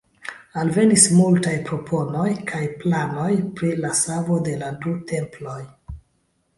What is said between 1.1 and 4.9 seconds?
multaj proponoj kaj planoj pri la savo de la